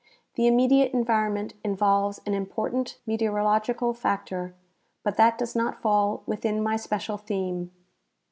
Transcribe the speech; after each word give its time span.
The 0.33 0.47
immediate 0.47 0.93
environ 0.93 1.35
ment 1.35 1.53
involves 1.63 2.21
an 2.25 2.33
important 2.33 2.97
meteorological 3.05 3.93
factor, 3.93 4.55
but 5.03 5.15
that 5.17 5.37
does 5.37 5.55
not 5.55 5.79
fall 5.83 6.23
within 6.25 6.59
my 6.63 6.75
special 6.75 7.17
theme. 7.17 7.69